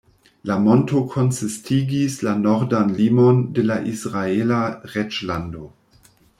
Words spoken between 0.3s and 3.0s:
La monto konsistigis la nordan